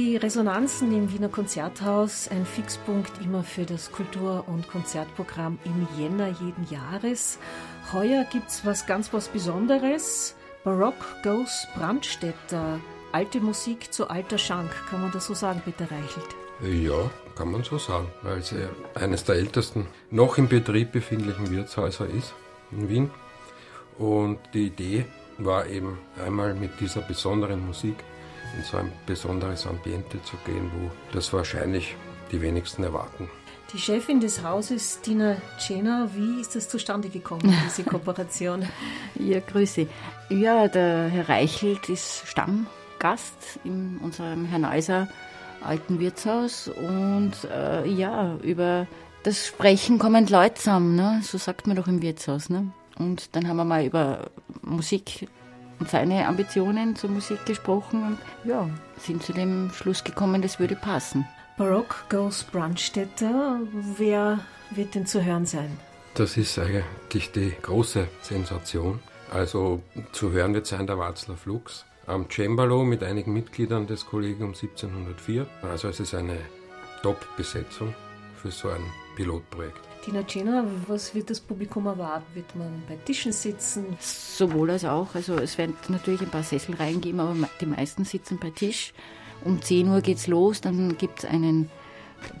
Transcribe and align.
Resonanzen 0.00 0.96
im 0.96 1.12
Wiener 1.12 1.28
Konzerthaus, 1.28 2.28
ein 2.28 2.46
Fixpunkt 2.46 3.12
immer 3.22 3.44
für 3.44 3.64
das 3.64 3.92
Kultur- 3.92 4.44
und 4.46 4.68
Konzertprogramm 4.68 5.58
im 5.64 5.86
Jänner 5.98 6.28
jeden 6.28 6.66
Jahres. 6.70 7.38
Heuer 7.92 8.24
gibt 8.24 8.48
es 8.48 8.64
was 8.64 8.86
ganz 8.86 9.12
was 9.12 9.28
Besonderes. 9.28 10.34
Barock 10.64 10.94
Goes 11.22 11.66
Brandstätter. 11.74 12.80
Alte 13.12 13.40
Musik 13.40 13.92
zu 13.92 14.08
alter 14.08 14.38
Schank, 14.38 14.70
kann 14.88 15.02
man 15.02 15.12
das 15.12 15.26
so 15.26 15.34
sagen, 15.34 15.60
Peter 15.64 15.84
Reichelt? 15.90 16.34
Ja, 16.62 17.10
kann 17.36 17.50
man 17.52 17.62
so 17.62 17.78
sagen, 17.78 18.08
weil 18.22 18.38
es 18.38 18.54
eines 18.94 19.24
der 19.24 19.36
ältesten 19.36 19.86
noch 20.10 20.38
im 20.38 20.48
Betrieb 20.48 20.92
befindlichen 20.92 21.50
Wirtshäuser 21.50 22.06
ist 22.06 22.34
in 22.70 22.88
Wien. 22.88 23.10
Und 23.98 24.38
die 24.54 24.66
Idee 24.66 25.04
war 25.38 25.66
eben 25.66 25.98
einmal 26.24 26.54
mit 26.54 26.80
dieser 26.80 27.02
besonderen 27.02 27.66
Musik 27.66 27.96
in 28.56 28.64
so 28.64 28.76
ein 28.76 28.92
besonderes 29.06 29.66
Ambiente 29.66 30.22
zu 30.22 30.36
gehen, 30.44 30.70
wo 30.74 30.90
das 31.12 31.32
wahrscheinlich 31.32 31.96
die 32.32 32.40
wenigsten 32.40 32.84
erwarten. 32.84 33.28
Die 33.72 33.78
Chefin 33.78 34.18
des 34.20 34.42
Hauses, 34.42 35.00
Tina 35.00 35.36
Cena, 35.58 36.10
wie 36.14 36.40
ist 36.40 36.56
das 36.56 36.68
zustande 36.68 37.08
gekommen, 37.08 37.54
diese 37.64 37.84
Kooperation? 37.84 38.66
ja, 39.14 39.40
grüße. 39.40 39.86
Ja, 40.28 40.66
der 40.66 41.08
Herr 41.08 41.28
Reichelt 41.28 41.88
ist 41.88 42.26
Stammgast 42.26 43.60
in 43.64 43.98
unserem 44.02 44.44
Herrn 44.46 44.62
Neuser 44.62 45.08
alten 45.62 46.00
Wirtshaus 46.00 46.68
und 46.68 47.32
äh, 47.52 47.86
ja, 47.86 48.36
über 48.42 48.86
das 49.22 49.46
Sprechen 49.46 49.98
kommen 49.98 50.26
Leute 50.26 50.54
zusammen, 50.54 50.96
ne? 50.96 51.20
so 51.22 51.38
sagt 51.38 51.66
man 51.66 51.76
doch 51.76 51.86
im 51.86 52.02
Wirtshaus. 52.02 52.48
Ne? 52.48 52.72
Und 52.98 53.34
dann 53.36 53.46
haben 53.46 53.56
wir 53.56 53.64
mal 53.64 53.84
über 53.84 54.30
Musik 54.62 55.28
seine 55.88 56.26
Ambitionen 56.26 56.96
zur 56.96 57.10
Musik 57.10 57.44
gesprochen 57.46 58.02
und 58.04 58.18
ja, 58.48 58.68
sind 58.98 59.22
zu 59.22 59.32
dem 59.32 59.70
Schluss 59.72 60.04
gekommen, 60.04 60.42
das 60.42 60.58
würde 60.58 60.76
passen. 60.76 61.26
Barock 61.56 62.04
Goes 62.08 62.44
Brandstätter, 62.44 63.60
wer 63.96 64.40
wird 64.70 64.94
denn 64.94 65.06
zu 65.06 65.24
hören 65.24 65.46
sein? 65.46 65.76
Das 66.14 66.36
ist 66.36 66.58
eigentlich 66.58 67.32
die 67.32 67.52
große 67.62 68.08
Sensation. 68.22 69.00
Also 69.30 69.82
zu 70.12 70.32
hören 70.32 70.54
wird 70.54 70.66
sein 70.66 70.86
der 70.86 70.96
Václav 70.96 71.38
Lux 71.44 71.84
am 72.06 72.28
Cembalo 72.28 72.82
mit 72.82 73.02
einigen 73.04 73.32
Mitgliedern 73.32 73.86
des 73.86 74.06
Kollegiums 74.06 74.62
1704. 74.62 75.46
Also 75.62 75.88
es 75.88 76.00
ist 76.00 76.14
eine 76.14 76.38
Top-Besetzung 77.02 77.94
für 78.40 78.50
so 78.50 78.68
ein 78.68 78.82
Pilotprojekt. 79.16 79.80
Tina 80.04 80.26
Cena, 80.26 80.64
was 80.86 81.14
wird 81.14 81.28
das 81.28 81.40
Publikum 81.40 81.86
erwarten? 81.86 82.24
Wird 82.34 82.56
man 82.56 82.82
bei 82.88 82.96
Tischen 82.96 83.32
sitzen? 83.32 83.96
Sowohl 84.00 84.70
als 84.70 84.84
auch. 84.84 85.14
Also 85.14 85.36
es 85.36 85.58
werden 85.58 85.76
natürlich 85.88 86.22
ein 86.22 86.30
paar 86.30 86.42
Sessel 86.42 86.74
reingeben, 86.74 87.20
aber 87.20 87.36
die 87.60 87.66
meisten 87.66 88.04
sitzen 88.04 88.38
bei 88.40 88.50
Tisch. 88.50 88.94
Um 89.44 89.60
10 89.60 89.88
Uhr 89.88 90.00
geht's 90.00 90.26
los, 90.26 90.60
dann 90.60 90.96
gibt 90.96 91.20
es 91.20 91.24
einen 91.26 91.70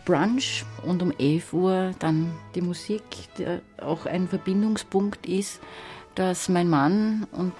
Brunch 0.04 0.64
und 0.84 1.02
um 1.02 1.12
11 1.18 1.52
Uhr 1.52 1.94
dann 1.98 2.32
die 2.54 2.60
Musik, 2.62 3.02
der 3.38 3.62
auch 3.80 4.06
ein 4.06 4.28
Verbindungspunkt 4.28 5.26
ist, 5.26 5.60
dass 6.14 6.48
mein 6.48 6.68
Mann 6.68 7.26
und 7.32 7.52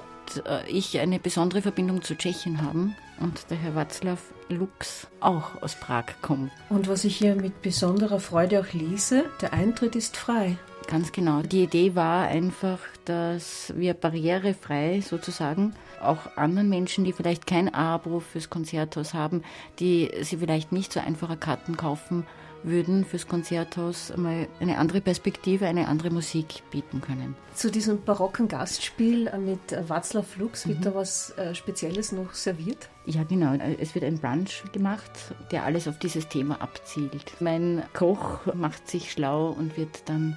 äh, 0.47 0.69
ich 0.69 0.99
eine 0.99 1.19
besondere 1.19 1.63
Verbindung 1.63 2.03
zu 2.03 2.17
Tschechien 2.17 2.63
haben 2.63 2.97
und 3.21 3.51
der 3.51 3.59
Herr 3.59 3.73
Václav 3.73 4.19
Lux 4.49 5.07
auch 5.21 5.63
aus 5.63 5.77
Prag 5.77 6.07
kommt. 6.23 6.51
Und 6.69 6.89
was 6.89 7.05
ich 7.05 7.17
hier 7.17 7.37
mit 7.37 7.63
besonderer 7.63 8.19
Freude 8.19 8.61
auch 8.61 8.73
lese, 8.73 9.25
der 9.41 9.53
Eintritt 9.53 9.95
ist 9.95 10.17
frei. 10.17 10.57
Ganz 10.89 11.13
genau. 11.13 11.43
Die 11.43 11.63
Idee 11.63 11.95
war 11.95 12.27
einfach, 12.27 12.81
dass 13.05 13.73
wir 13.77 13.95
barrierefrei 13.95 15.03
sozusagen 15.03 15.75
auch 16.03 16.37
anderen 16.37 16.69
Menschen, 16.69 17.05
die 17.05 17.13
vielleicht 17.13 17.47
kein 17.47 17.73
Abo 17.73 18.21
fürs 18.21 18.51
Konzerthaus 18.51 19.15
haben, 19.15 19.43
die 19.79 20.11
sie 20.23 20.39
vielleicht 20.39 20.73
nicht 20.73 20.93
so 20.93 21.01
einfache 21.01 21.37
Karten 21.37 21.77
kaufen 21.77 22.27
würden 22.63 23.05
fürs 23.05 23.27
Konzerthaus 23.27 24.13
mal 24.17 24.49
eine 24.61 24.79
andere 24.79 25.01
Perspektive, 25.01 25.67
eine 25.67 25.89
andere 25.89 26.11
Musik 26.11 26.63
bieten 26.71 27.01
können. 27.01 27.35
Zu 27.55 27.71
diesem 27.71 28.03
barocken 28.03 28.49
Gastspiel 28.49 29.31
mit 29.39 29.73
Václav 29.89 30.39
Lux 30.39 30.67
wird 30.67 30.81
mhm. 30.81 30.83
da 30.83 30.95
was 30.95 31.37
äh, 31.39 31.55
Spezielles 31.55 32.13
noch 32.13 32.35
serviert? 32.35 32.89
Ja, 33.07 33.25
genau. 33.25 33.55
Es 33.79 33.95
wird 33.95 34.05
ein 34.05 34.19
Brunch 34.19 34.63
gemacht, 34.73 35.11
der 35.51 35.65
alles 35.65 35.89
auf 35.89 35.99
dieses 35.99 36.29
Thema 36.29 36.61
abzielt. 36.61 37.41
Mein 37.41 37.83
Koch 37.93 38.47
macht 38.55 38.89
sich 38.89 39.13
schlau 39.13 39.49
und 39.49 39.77
wird 39.77 40.09
dann 40.09 40.37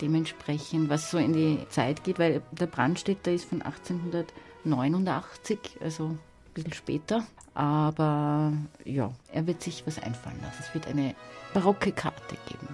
dementsprechend, 0.00 0.88
was 0.88 1.10
so 1.10 1.18
in 1.18 1.32
die 1.32 1.58
Zeit 1.68 2.04
geht, 2.04 2.18
weil 2.18 2.42
der 2.52 2.66
Brandstätter 2.66 3.32
ist 3.32 3.44
von 3.44 3.62
1889, 3.62 5.78
also 5.80 6.16
ein 6.50 6.54
bisschen 6.54 6.72
später. 6.72 7.24
Aber 7.54 8.52
ja, 8.84 9.10
er 9.32 9.46
wird 9.46 9.62
sich 9.62 9.86
was 9.86 9.98
einfallen 9.98 10.40
lassen. 10.42 10.58
Es 10.60 10.74
wird 10.74 10.86
eine 10.86 11.14
barocke 11.52 11.92
Karte 11.92 12.36
geben. 12.48 12.68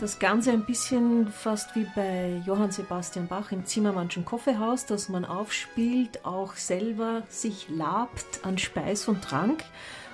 Das 0.00 0.18
Ganze 0.18 0.52
ein 0.52 0.64
bisschen 0.64 1.28
fast 1.28 1.76
wie 1.76 1.86
bei 1.94 2.42
Johann 2.46 2.70
Sebastian 2.70 3.28
Bach 3.28 3.52
im 3.52 3.66
Zimmermannschen 3.66 4.24
Kaffeehaus, 4.24 4.86
dass 4.86 5.08
man 5.08 5.24
aufspielt, 5.24 6.24
auch 6.24 6.54
selber 6.54 7.22
sich 7.28 7.68
labt 7.68 8.40
an 8.42 8.58
Speis 8.58 9.06
und 9.06 9.22
Trank. 9.22 9.62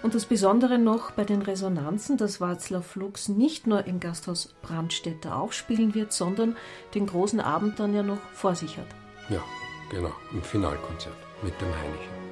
Und 0.03 0.15
das 0.15 0.27
Besondere 0.27 0.79
noch 0.79 1.13
bei 1.13 1.25
den 1.25 1.43
Resonanzen, 1.43 2.17
dass 2.17 2.41
Václav 2.41 2.83
Flux 2.83 3.29
nicht 3.29 3.67
nur 3.67 3.87
im 3.87 4.01
Gasthaus 4.01 4.55
Brandstätter 4.63 5.37
aufspielen 5.37 5.95
wird, 5.95 6.13
sondern 6.13 6.57
den 6.95 7.07
großen 7.07 7.41
Abend 7.41 7.79
dann 7.81 7.95
ja 7.95 8.03
noch 8.03 8.21
vor 8.33 8.55
sich 8.55 8.77
hat. 8.79 8.87
Ja, 9.29 9.43
genau, 9.91 10.13
im 10.33 10.43
Finalkonzert 10.43 11.17
mit 11.43 11.59
dem 11.61 11.69
Heinichen. 11.69 12.28